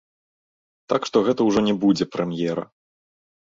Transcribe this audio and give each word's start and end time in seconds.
Так 0.93 1.05
што 1.09 1.21
гэта 1.27 1.41
ўжо 1.49 1.59
не 1.67 1.75
будзе 1.85 2.09
прэм'ера. 2.15 2.63